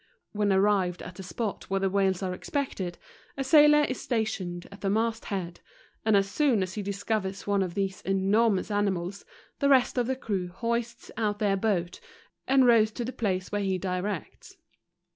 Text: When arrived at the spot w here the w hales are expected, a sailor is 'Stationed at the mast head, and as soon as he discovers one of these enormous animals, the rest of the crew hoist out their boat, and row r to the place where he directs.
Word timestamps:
When 0.31 0.51
arrived 0.51 1.03
at 1.03 1.13
the 1.13 1.21
spot 1.21 1.61
w 1.69 1.75
here 1.75 1.81
the 1.81 1.85
w 1.91 2.07
hales 2.07 2.23
are 2.23 2.33
expected, 2.33 2.97
a 3.37 3.43
sailor 3.43 3.83
is 3.83 4.01
'Stationed 4.01 4.67
at 4.71 4.81
the 4.81 4.89
mast 4.89 5.25
head, 5.25 5.59
and 6.03 6.17
as 6.17 6.27
soon 6.27 6.63
as 6.63 6.73
he 6.73 6.81
discovers 6.81 7.45
one 7.45 7.61
of 7.61 7.75
these 7.75 8.01
enormous 8.01 8.71
animals, 8.71 9.25
the 9.59 9.69
rest 9.69 9.99
of 9.99 10.07
the 10.07 10.15
crew 10.15 10.47
hoist 10.47 11.11
out 11.17 11.37
their 11.37 11.55
boat, 11.55 11.99
and 12.47 12.65
row 12.65 12.79
r 12.79 12.85
to 12.87 13.05
the 13.05 13.13
place 13.13 13.51
where 13.51 13.61
he 13.61 13.77
directs. 13.77 14.57